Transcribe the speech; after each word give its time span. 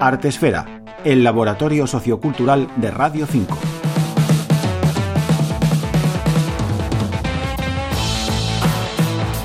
Artesfera, 0.00 0.82
el 1.04 1.22
laboratorio 1.22 1.86
sociocultural 1.86 2.68
de 2.76 2.90
Radio 2.90 3.26
5. 3.26 3.67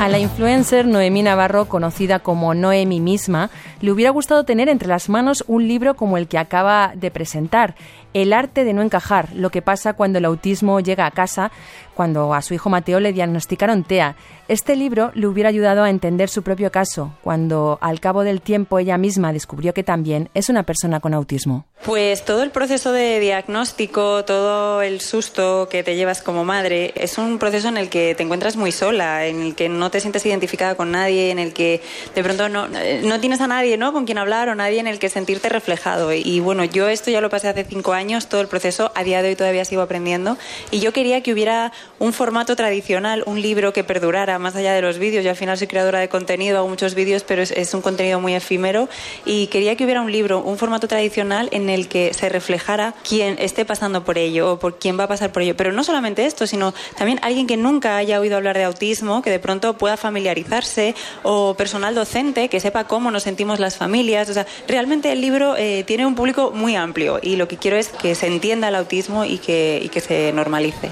A 0.03 0.09
la 0.09 0.19
influencer 0.19 0.85
Noemí 0.85 1.23
Navarro, 1.23 1.69
conocida 1.69 2.19
como 2.19 2.53
Noemi 2.53 2.99
misma, 2.99 3.49
le 3.79 3.89
hubiera 3.89 4.11
gustado 4.11 4.43
tener 4.43 4.67
entre 4.67 4.89
las 4.89 5.07
manos 5.07 5.45
un 5.47 5.65
libro 5.65 5.93
como 5.93 6.17
el 6.17 6.27
que 6.27 6.37
acaba 6.37 6.91
de 6.93 7.09
presentar, 7.09 7.75
el 8.13 8.33
arte 8.33 8.65
de 8.65 8.73
no 8.73 8.81
encajar, 8.81 9.29
lo 9.33 9.49
que 9.49 9.61
pasa 9.61 9.93
cuando 9.93 10.19
el 10.19 10.25
autismo 10.25 10.81
llega 10.81 11.05
a 11.05 11.11
casa, 11.11 11.51
cuando 11.95 12.33
a 12.33 12.41
su 12.41 12.53
hijo 12.53 12.69
Mateo 12.69 12.99
le 12.99 13.13
diagnosticaron 13.13 13.83
TEA. 13.83 14.15
Este 14.47 14.75
libro 14.75 15.11
le 15.15 15.27
hubiera 15.27 15.49
ayudado 15.49 15.83
a 15.83 15.89
entender 15.89 16.29
su 16.29 16.43
propio 16.43 16.71
caso, 16.71 17.13
cuando 17.23 17.77
al 17.81 17.99
cabo 17.99 18.23
del 18.23 18.41
tiempo 18.41 18.79
ella 18.79 18.97
misma 18.97 19.33
descubrió 19.33 19.73
que 19.73 19.83
también 19.83 20.29
es 20.33 20.49
una 20.49 20.63
persona 20.63 20.99
con 20.99 21.13
autismo. 21.13 21.65
Pues 21.85 22.23
todo 22.23 22.43
el 22.43 22.51
proceso 22.51 22.91
de 22.91 23.19
diagnóstico, 23.19 24.25
todo 24.25 24.81
el 24.81 25.01
susto 25.01 25.67
que 25.69 25.83
te 25.83 25.95
llevas 25.95 26.21
como 26.21 26.45
madre, 26.45 26.93
es 26.95 27.17
un 27.17 27.39
proceso 27.39 27.67
en 27.67 27.77
el 27.77 27.89
que 27.89 28.15
te 28.15 28.23
encuentras 28.23 28.57
muy 28.57 28.71
sola, 28.71 29.25
en 29.25 29.41
el 29.41 29.55
que 29.55 29.69
no 29.69 29.91
te 29.93 30.01
sientes 30.01 30.25
identificada 30.25 30.75
con 30.75 30.91
nadie, 30.91 31.29
en 31.29 31.39
el 31.39 31.53
que 31.53 31.81
de 32.15 32.23
pronto 32.23 32.49
no, 32.49 32.67
no 32.67 33.19
tienes 33.19 33.39
a 33.41 33.47
nadie 33.47 33.77
¿no? 33.77 33.93
con 33.93 34.05
quien 34.05 34.17
hablar 34.17 34.49
o 34.49 34.55
nadie 34.55 34.79
en 34.79 34.87
el 34.87 34.99
que 34.99 35.07
sentirte 35.07 35.49
reflejado. 35.49 36.11
Y 36.11 36.39
bueno, 36.39 36.65
yo 36.65 36.89
esto 36.89 37.11
ya 37.11 37.21
lo 37.21 37.29
pasé 37.29 37.47
hace 37.47 37.63
cinco 37.63 37.93
años 37.93 38.27
todo 38.27 38.41
el 38.41 38.47
proceso, 38.47 38.91
a 38.95 39.03
día 39.03 39.21
de 39.21 39.29
hoy 39.29 39.35
todavía 39.35 39.63
sigo 39.65 39.81
aprendiendo 39.83 40.37
y 40.71 40.79
yo 40.79 40.91
quería 40.93 41.21
que 41.21 41.31
hubiera 41.31 41.71
un 41.99 42.11
formato 42.11 42.55
tradicional, 42.55 43.23
un 43.27 43.41
libro 43.41 43.71
que 43.71 43.83
perdurara 43.83 44.39
más 44.39 44.55
allá 44.55 44.73
de 44.73 44.81
los 44.81 44.97
vídeos. 44.97 45.23
Yo 45.23 45.29
al 45.29 45.35
final 45.35 45.57
soy 45.57 45.67
creadora 45.67 45.99
de 45.99 46.09
contenido, 46.09 46.57
hago 46.57 46.67
muchos 46.67 46.95
vídeos, 46.95 47.23
pero 47.23 47.43
es, 47.43 47.73
un 47.73 47.81
contenido 47.81 48.19
muy 48.19 48.33
efímero 48.33 48.89
y 49.25 49.47
quería 49.47 49.75
que 49.75 49.83
hubiera 49.83 50.01
un 50.01 50.11
libro, 50.11 50.39
un 50.39 50.57
formato 50.57 50.87
tradicional 50.87 51.49
en 51.51 51.69
el 51.69 51.87
que 51.87 52.13
se 52.13 52.29
reflejara 52.29 52.95
quién 53.07 53.37
esté 53.39 53.63
pasando 53.63 54.03
por 54.03 54.17
ello 54.17 54.53
o 54.53 54.59
por 54.59 54.79
quién 54.79 54.99
va 54.99 55.03
a 55.03 55.07
pasar 55.07 55.31
por 55.31 55.43
ello. 55.43 55.55
Pero 55.55 55.71
no 55.71 55.83
solamente 55.83 56.25
esto, 56.25 56.47
sino 56.47 56.73
también 56.97 57.19
alguien 57.21 57.45
que 57.45 57.57
nunca 57.57 57.97
haya 57.97 58.19
oído 58.19 58.37
hablar 58.37 58.57
de 58.57 58.63
autismo, 58.63 59.21
que 59.21 59.29
de 59.29 59.39
pronto 59.39 59.72
pueda 59.73 59.97
familiarizarse 59.97 60.95
o 61.23 61.53
personal 61.55 61.95
docente 61.95 62.49
que 62.49 62.59
sepa 62.59 62.85
cómo 62.85 63.11
nos 63.11 63.23
sentimos 63.23 63.59
las 63.59 63.77
familias. 63.77 64.29
O 64.29 64.33
sea, 64.33 64.45
realmente 64.67 65.11
el 65.11 65.21
libro 65.21 65.55
eh, 65.57 65.83
tiene 65.85 66.05
un 66.05 66.15
público 66.15 66.51
muy 66.53 66.75
amplio 66.75 67.19
y 67.21 67.35
lo 67.35 67.47
que 67.47 67.57
quiero 67.57 67.77
es 67.77 67.89
que 67.89 68.15
se 68.15 68.27
entienda 68.27 68.69
el 68.69 68.75
autismo 68.75 69.25
y 69.25 69.37
que, 69.37 69.81
y 69.83 69.89
que 69.89 70.01
se 70.01 70.31
normalice. 70.33 70.89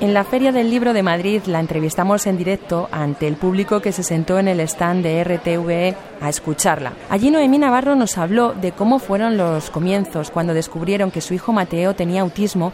En 0.00 0.12
la 0.12 0.24
Feria 0.24 0.50
del 0.50 0.70
Libro 0.70 0.92
de 0.92 1.04
Madrid 1.04 1.40
la 1.46 1.60
entrevistamos 1.60 2.26
en 2.26 2.36
directo 2.36 2.88
ante 2.90 3.28
el 3.28 3.36
público 3.36 3.80
que 3.80 3.92
se 3.92 4.02
sentó 4.02 4.40
en 4.40 4.48
el 4.48 4.58
stand 4.60 5.04
de 5.04 5.22
RTVE 5.22 5.94
a 6.20 6.28
escucharla. 6.28 6.94
Allí 7.08 7.30
Noemí 7.30 7.58
Navarro 7.58 7.94
nos 7.94 8.18
habló 8.18 8.54
de 8.54 8.72
cómo 8.72 8.98
fueron 8.98 9.36
los 9.36 9.70
comienzos 9.70 10.32
cuando 10.32 10.52
descubrieron 10.52 11.12
que 11.12 11.20
su 11.20 11.32
hijo 11.32 11.52
Mateo 11.52 11.94
tenía 11.94 12.22
autismo 12.22 12.72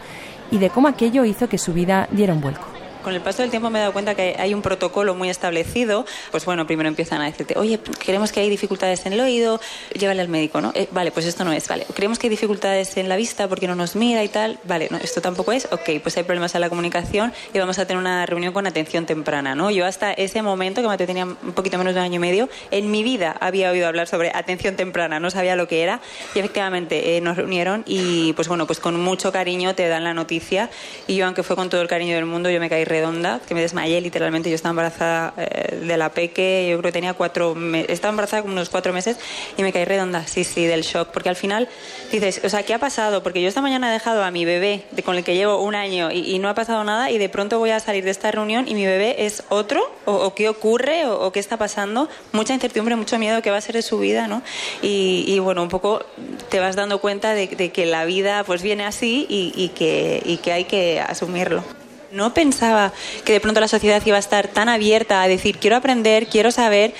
y 0.49 0.57
de 0.57 0.71
cómo 0.71 0.87
aquello 0.87 1.23
hizo 1.23 1.47
que 1.47 1.59
su 1.59 1.73
vida 1.73 2.09
diera 2.11 2.33
un 2.33 2.41
vuelco 2.41 2.80
con 3.01 3.13
el 3.13 3.21
paso 3.21 3.41
del 3.41 3.51
tiempo 3.51 3.69
me 3.69 3.79
he 3.79 3.81
dado 3.81 3.93
cuenta 3.93 4.15
que 4.15 4.35
hay 4.37 4.53
un 4.53 4.61
protocolo 4.61 5.15
muy 5.15 5.29
establecido. 5.29 6.05
Pues 6.31 6.45
bueno, 6.45 6.65
primero 6.67 6.87
empiezan 6.87 7.21
a 7.21 7.25
decirte, 7.25 7.55
oye, 7.57 7.79
creemos 7.99 8.31
que 8.31 8.39
hay 8.39 8.49
dificultades 8.49 9.05
en 9.05 9.13
el 9.13 9.21
oído, 9.21 9.59
llévale 9.93 10.21
al 10.21 10.27
médico, 10.27 10.61
¿no? 10.61 10.71
Eh, 10.75 10.87
vale, 10.91 11.11
pues 11.11 11.25
esto 11.25 11.43
no 11.43 11.51
es, 11.51 11.67
vale. 11.67 11.85
Creemos 11.93 12.19
que 12.19 12.27
hay 12.27 12.31
dificultades 12.31 12.97
en 12.97 13.09
la 13.09 13.15
vista 13.15 13.47
porque 13.47 13.67
no 13.67 13.75
nos 13.75 13.95
mira 13.95 14.23
y 14.23 14.29
tal, 14.29 14.59
vale, 14.63 14.87
no, 14.91 14.97
esto 14.97 15.21
tampoco 15.21 15.51
es, 15.51 15.67
ok, 15.71 16.01
pues 16.01 16.17
hay 16.17 16.23
problemas 16.23 16.55
en 16.55 16.61
la 16.61 16.69
comunicación 16.69 17.33
y 17.53 17.59
vamos 17.59 17.79
a 17.79 17.85
tener 17.85 17.99
una 17.99 18.25
reunión 18.25 18.53
con 18.53 18.67
atención 18.67 19.05
temprana, 19.05 19.55
¿no? 19.55 19.71
Yo 19.71 19.85
hasta 19.85 20.13
ese 20.13 20.41
momento, 20.41 20.81
que 20.81 20.87
Mateo 20.87 21.07
tenía 21.07 21.25
un 21.25 21.53
poquito 21.53 21.77
menos 21.77 21.93
de 21.93 21.99
un 21.99 22.05
año 22.05 22.15
y 22.15 22.19
medio, 22.19 22.49
en 22.71 22.91
mi 22.91 23.03
vida 23.03 23.35
había 23.39 23.71
oído 23.71 23.87
hablar 23.87 24.07
sobre 24.07 24.31
atención 24.33 24.75
temprana, 24.75 25.19
no 25.19 25.29
sabía 25.31 25.55
lo 25.55 25.67
que 25.67 25.83
era 25.83 26.01
y 26.35 26.39
efectivamente 26.39 27.17
eh, 27.17 27.21
nos 27.21 27.37
reunieron 27.37 27.83
y 27.85 28.33
pues 28.33 28.47
bueno, 28.47 28.67
pues 28.67 28.79
con 28.79 28.99
mucho 28.99 29.31
cariño 29.31 29.75
te 29.75 29.87
dan 29.87 30.03
la 30.03 30.13
noticia 30.13 30.69
y 31.07 31.15
yo, 31.15 31.25
aunque 31.25 31.43
fue 31.43 31.55
con 31.55 31.69
todo 31.69 31.81
el 31.81 31.87
cariño 31.87 32.15
del 32.15 32.25
mundo, 32.25 32.49
yo 32.49 32.59
me 32.59 32.69
caí 32.69 32.85
redonda, 32.91 33.39
que 33.47 33.55
me 33.55 33.61
desmayé 33.61 33.99
literalmente. 34.01 34.49
Yo 34.49 34.55
estaba 34.55 34.71
embarazada 34.71 35.33
eh, 35.37 35.79
de 35.81 35.97
la 35.97 36.09
peque, 36.09 36.67
yo 36.69 36.77
creo 36.77 36.89
que 36.89 36.93
tenía 36.93 37.13
cuatro 37.13 37.55
meses, 37.55 37.89
estaba 37.89 38.09
embarazada 38.11 38.41
como 38.43 38.53
unos 38.53 38.69
cuatro 38.69 38.93
meses 38.93 39.17
y 39.57 39.63
me 39.63 39.71
caí 39.71 39.85
redonda, 39.85 40.27
sí, 40.27 40.43
sí, 40.43 40.65
del 40.65 40.81
shock. 40.81 41.09
Porque 41.09 41.29
al 41.29 41.35
final 41.35 41.69
dices, 42.11 42.41
o 42.43 42.49
sea, 42.49 42.63
¿qué 42.63 42.73
ha 42.73 42.79
pasado? 42.79 43.23
Porque 43.23 43.41
yo 43.41 43.47
esta 43.47 43.61
mañana 43.61 43.89
he 43.89 43.93
dejado 43.93 44.23
a 44.23 44.31
mi 44.31 44.45
bebé, 44.45 44.83
con 45.03 45.15
el 45.15 45.23
que 45.23 45.35
llevo 45.35 45.61
un 45.61 45.73
año, 45.73 46.11
y, 46.11 46.37
no 46.39 46.49
ha 46.49 46.53
pasado 46.53 46.83
nada, 46.83 47.11
y 47.11 47.17
de 47.17 47.29
pronto 47.29 47.59
voy 47.59 47.69
a 47.69 47.79
salir 47.79 48.03
de 48.03 48.11
esta 48.11 48.31
reunión 48.31 48.67
y 48.67 48.73
mi 48.73 48.85
bebé 48.85 49.25
es 49.25 49.43
otro, 49.49 49.81
o, 50.05 50.33
qué 50.35 50.49
ocurre, 50.49 51.05
o, 51.05 51.31
qué 51.31 51.39
está 51.39 51.57
pasando. 51.57 52.09
Mucha 52.31 52.53
incertidumbre, 52.53 52.95
mucho 52.95 53.17
miedo 53.17 53.41
que 53.41 53.51
va 53.51 53.57
a 53.57 53.61
ser 53.61 53.75
de 53.75 53.81
su 53.81 53.99
vida, 53.99 54.27
¿no? 54.27 54.41
Y, 54.81 55.39
bueno, 55.39 55.63
un 55.63 55.69
poco 55.69 56.03
te 56.49 56.59
vas 56.59 56.75
dando 56.75 56.99
cuenta 56.99 57.33
de, 57.33 57.47
que 57.47 57.85
la 57.85 58.05
vida 58.05 58.43
pues 58.43 58.61
viene 58.61 58.85
así 58.85 59.25
y, 59.29 59.69
que, 59.69 60.21
y 60.25 60.37
que 60.37 60.51
hay 60.51 60.65
que 60.65 60.99
asumirlo. 60.99 61.63
No 62.11 62.33
pensaba 62.33 62.91
que 63.23 63.31
de 63.31 63.39
pronto 63.39 63.61
la 63.61 63.69
sociedad 63.69 64.01
iba 64.05 64.17
a 64.17 64.19
estar 64.19 64.49
tan 64.49 64.67
abierta 64.67 65.21
a 65.21 65.29
decir 65.29 65.57
quiero 65.59 65.77
aprender, 65.77 66.27
quiero 66.27 66.51
saber 66.51 66.93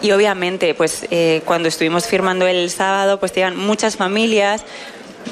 y 0.00 0.12
obviamente 0.12 0.74
pues 0.74 1.06
eh, 1.10 1.42
cuando 1.44 1.68
estuvimos 1.68 2.06
firmando 2.06 2.46
el 2.46 2.70
sábado 2.70 3.18
pues 3.18 3.32
llegan 3.34 3.56
muchas 3.56 3.96
familias 3.96 4.64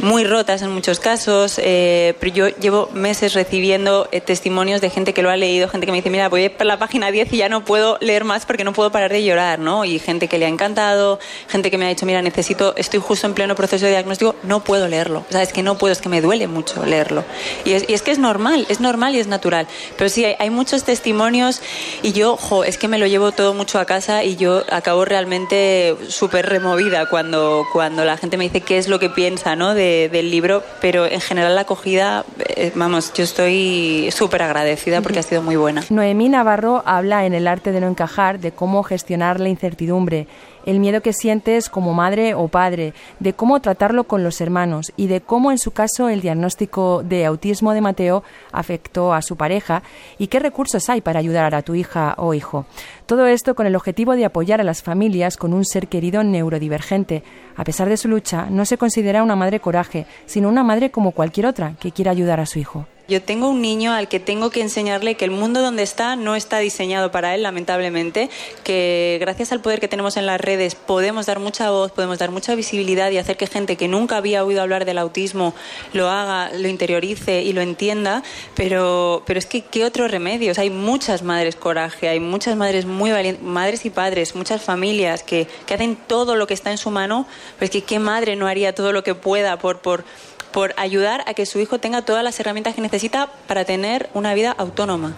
muy 0.00 0.24
rotas 0.24 0.62
en 0.62 0.70
muchos 0.70 1.00
casos, 1.00 1.60
eh, 1.62 2.14
pero 2.20 2.32
yo 2.32 2.48
llevo 2.48 2.88
meses 2.92 3.34
recibiendo 3.34 4.08
eh, 4.12 4.20
testimonios 4.20 4.80
de 4.80 4.90
gente 4.90 5.12
que 5.12 5.22
lo 5.22 5.30
ha 5.30 5.36
leído, 5.36 5.68
gente 5.68 5.86
que 5.86 5.92
me 5.92 5.98
dice, 5.98 6.10
mira, 6.10 6.28
voy 6.28 6.48
por 6.48 6.66
la 6.66 6.78
página 6.78 7.10
10 7.10 7.32
y 7.32 7.36
ya 7.38 7.48
no 7.48 7.64
puedo 7.64 7.98
leer 8.00 8.24
más 8.24 8.46
porque 8.46 8.64
no 8.64 8.72
puedo 8.72 8.90
parar 8.90 9.12
de 9.12 9.24
llorar, 9.24 9.58
¿no? 9.58 9.84
Y 9.84 9.98
gente 9.98 10.28
que 10.28 10.38
le 10.38 10.46
ha 10.46 10.48
encantado, 10.48 11.18
gente 11.48 11.70
que 11.70 11.78
me 11.78 11.86
ha 11.86 11.88
dicho, 11.88 12.06
mira, 12.06 12.22
necesito, 12.22 12.74
estoy 12.76 13.00
justo 13.00 13.26
en 13.26 13.34
pleno 13.34 13.54
proceso 13.54 13.84
de 13.84 13.92
diagnóstico, 13.92 14.36
no 14.42 14.62
puedo 14.64 14.88
leerlo. 14.88 15.24
O 15.28 15.32
sea, 15.32 15.42
es 15.42 15.52
que 15.52 15.62
no 15.62 15.76
puedo, 15.78 15.92
es 15.92 16.00
que 16.00 16.08
me 16.08 16.20
duele 16.20 16.46
mucho 16.46 16.84
leerlo. 16.86 17.24
Y 17.64 17.72
es, 17.72 17.88
y 17.88 17.94
es 17.94 18.02
que 18.02 18.10
es 18.10 18.18
normal, 18.18 18.66
es 18.68 18.80
normal 18.80 19.14
y 19.14 19.18
es 19.18 19.26
natural. 19.26 19.66
Pero 19.96 20.08
sí, 20.08 20.24
hay, 20.24 20.36
hay 20.38 20.50
muchos 20.50 20.84
testimonios 20.84 21.60
y 22.02 22.12
yo, 22.12 22.36
jo, 22.36 22.64
es 22.64 22.78
que 22.78 22.88
me 22.88 22.98
lo 22.98 23.06
llevo 23.06 23.32
todo 23.32 23.54
mucho 23.54 23.78
a 23.78 23.84
casa 23.84 24.24
y 24.24 24.36
yo 24.36 24.62
acabo 24.70 25.04
realmente 25.04 25.96
súper 26.08 26.46
removida 26.46 27.06
cuando, 27.06 27.66
cuando 27.72 28.04
la 28.04 28.16
gente 28.16 28.36
me 28.36 28.44
dice 28.44 28.60
qué 28.60 28.78
es 28.78 28.88
lo 28.88 28.98
que 28.98 29.10
piensa, 29.10 29.56
¿no? 29.56 29.74
Del 29.80 30.30
libro, 30.30 30.62
pero 30.80 31.06
en 31.06 31.20
general 31.20 31.54
la 31.54 31.62
acogida, 31.62 32.24
eh, 32.38 32.72
vamos, 32.74 33.12
yo 33.12 33.24
estoy 33.24 34.10
súper 34.12 34.42
agradecida 34.42 35.00
porque 35.00 35.18
ha 35.18 35.22
sido 35.22 35.42
muy 35.42 35.56
buena. 35.56 35.82
Noemí 35.90 36.28
Navarro 36.28 36.82
habla 36.86 37.26
en 37.26 37.34
El 37.34 37.46
arte 37.46 37.72
de 37.72 37.80
no 37.80 37.88
encajar 37.88 38.38
de 38.40 38.52
cómo 38.52 38.82
gestionar 38.82 39.40
la 39.40 39.48
incertidumbre 39.48 40.26
el 40.66 40.80
miedo 40.80 41.00
que 41.00 41.12
sientes 41.12 41.68
como 41.68 41.94
madre 41.94 42.34
o 42.34 42.48
padre, 42.48 42.94
de 43.18 43.32
cómo 43.32 43.60
tratarlo 43.60 44.04
con 44.04 44.24
los 44.24 44.40
hermanos 44.40 44.92
y 44.96 45.06
de 45.06 45.20
cómo 45.20 45.50
en 45.50 45.58
su 45.58 45.70
caso 45.72 46.08
el 46.08 46.20
diagnóstico 46.20 47.02
de 47.02 47.26
autismo 47.26 47.72
de 47.72 47.80
Mateo 47.80 48.22
afectó 48.52 49.12
a 49.12 49.22
su 49.22 49.36
pareja 49.36 49.82
y 50.18 50.28
qué 50.28 50.38
recursos 50.38 50.88
hay 50.88 51.00
para 51.00 51.18
ayudar 51.18 51.54
a 51.54 51.62
tu 51.62 51.74
hija 51.74 52.14
o 52.18 52.34
hijo. 52.34 52.66
Todo 53.06 53.26
esto 53.26 53.54
con 53.54 53.66
el 53.66 53.76
objetivo 53.76 54.14
de 54.14 54.24
apoyar 54.24 54.60
a 54.60 54.64
las 54.64 54.82
familias 54.82 55.36
con 55.36 55.52
un 55.52 55.64
ser 55.64 55.88
querido 55.88 56.22
neurodivergente. 56.22 57.22
A 57.56 57.64
pesar 57.64 57.88
de 57.88 57.96
su 57.96 58.08
lucha, 58.08 58.46
no 58.50 58.64
se 58.64 58.78
considera 58.78 59.22
una 59.22 59.36
madre 59.36 59.60
coraje, 59.60 60.06
sino 60.26 60.48
una 60.48 60.62
madre 60.62 60.90
como 60.90 61.12
cualquier 61.12 61.46
otra 61.46 61.74
que 61.80 61.92
quiera 61.92 62.12
ayudar 62.12 62.40
a 62.40 62.46
su 62.46 62.58
hijo. 62.58 62.86
Yo 63.10 63.20
tengo 63.20 63.48
un 63.48 63.60
niño 63.60 63.92
al 63.92 64.06
que 64.06 64.20
tengo 64.20 64.50
que 64.50 64.60
enseñarle 64.60 65.16
que 65.16 65.24
el 65.24 65.32
mundo 65.32 65.62
donde 65.62 65.82
está 65.82 66.14
no 66.14 66.36
está 66.36 66.58
diseñado 66.58 67.10
para 67.10 67.34
él, 67.34 67.42
lamentablemente, 67.42 68.30
que 68.62 69.18
gracias 69.20 69.50
al 69.50 69.60
poder 69.60 69.80
que 69.80 69.88
tenemos 69.88 70.16
en 70.16 70.26
las 70.26 70.40
redes 70.40 70.76
podemos 70.76 71.26
dar 71.26 71.40
mucha 71.40 71.72
voz, 71.72 71.90
podemos 71.90 72.20
dar 72.20 72.30
mucha 72.30 72.54
visibilidad 72.54 73.10
y 73.10 73.18
hacer 73.18 73.36
que 73.36 73.48
gente 73.48 73.74
que 73.74 73.88
nunca 73.88 74.16
había 74.16 74.44
oído 74.44 74.62
hablar 74.62 74.84
del 74.84 74.96
autismo 74.96 75.54
lo 75.92 76.08
haga, 76.08 76.52
lo 76.56 76.68
interiorice 76.68 77.42
y 77.42 77.52
lo 77.52 77.62
entienda, 77.62 78.22
pero, 78.54 79.24
pero 79.26 79.40
es 79.40 79.46
que 79.46 79.62
¿qué 79.62 79.84
otros 79.84 80.12
remedios? 80.12 80.60
Hay 80.60 80.70
muchas 80.70 81.24
madres 81.24 81.56
coraje, 81.56 82.08
hay 82.08 82.20
muchas 82.20 82.54
madres 82.54 82.86
muy 82.86 83.10
valientes, 83.10 83.42
madres 83.42 83.84
y 83.86 83.90
padres, 83.90 84.36
muchas 84.36 84.62
familias 84.62 85.24
que, 85.24 85.48
que 85.66 85.74
hacen 85.74 85.96
todo 85.96 86.36
lo 86.36 86.46
que 86.46 86.54
está 86.54 86.70
en 86.70 86.78
su 86.78 86.92
mano, 86.92 87.26
pues 87.58 87.70
que 87.70 87.82
qué 87.82 87.98
madre 87.98 88.36
no 88.36 88.46
haría 88.46 88.72
todo 88.72 88.92
lo 88.92 89.02
que 89.02 89.16
pueda 89.16 89.58
por, 89.58 89.80
por 89.80 90.04
por 90.52 90.74
ayudar 90.76 91.22
a 91.26 91.34
que 91.34 91.46
su 91.46 91.60
hijo 91.60 91.78
tenga 91.78 92.02
todas 92.02 92.24
las 92.24 92.38
herramientas 92.40 92.74
que 92.74 92.80
necesita 92.80 93.28
para 93.46 93.64
tener 93.64 94.10
una 94.14 94.34
vida 94.34 94.54
autónoma. 94.56 95.14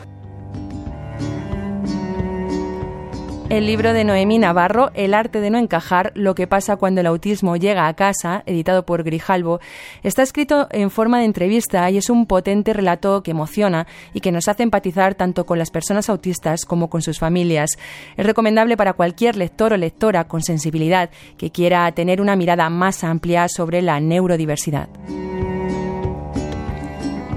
El 3.53 3.67
libro 3.67 3.93
de 3.93 4.05
Noemí 4.05 4.39
Navarro, 4.39 4.91
El 4.95 5.13
arte 5.13 5.43
de 5.43 5.51
no 5.51 5.59
encajar, 5.59 6.11
lo 6.15 6.35
que 6.35 6.47
pasa 6.47 6.77
cuando 6.77 7.03
el 7.03 7.07
autismo 7.07 7.55
llega 7.57 7.87
a 7.87 7.93
casa, 7.93 8.43
editado 8.47 8.87
por 8.87 9.03
Grijalvo, 9.03 9.61
está 10.03 10.23
escrito 10.23 10.69
en 10.71 10.91
forma 10.91 11.19
de 11.19 11.27
entrevista 11.27 11.91
y 11.91 11.99
es 11.99 12.09
un 12.09 12.25
potente 12.25 12.73
relato 12.73 13.23
que 13.23 13.33
emociona 13.33 13.87
y 14.15 14.21
que 14.21 14.33
nos 14.33 14.49
hace 14.49 14.63
empatizar 14.63 15.17
tanto 15.17 15.45
con 15.45 15.59
las 15.59 15.71
personas 15.71 16.09
autistas 16.09 16.65
como 16.65 16.89
con 16.89 17.03
sus 17.03 17.19
familias. 17.19 17.73
Es 18.17 18.25
recomendable 18.25 18.79
para 18.79 18.95
cualquier 18.95 19.37
lector 19.37 19.75
o 19.75 19.77
lectora 19.77 20.25
con 20.25 20.41
sensibilidad 20.41 21.11
que 21.37 21.51
quiera 21.51 21.93
tener 21.93 22.23
una 22.23 22.37
mirada 22.37 22.71
más 22.71 23.05
amplia 23.05 23.49
sobre 23.51 23.83
la 23.83 24.01
neurodiversidad. 24.01 24.89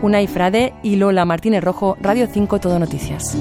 Una 0.01 0.21
Ifrade 0.21 0.75
y 0.81 0.95
Lola 0.95 1.25
Martínez 1.25 1.61
Rojo, 1.61 1.97
Radio 1.99 2.25
5 2.31 2.61
Todo 2.61 2.79
Noticias. 2.79 3.37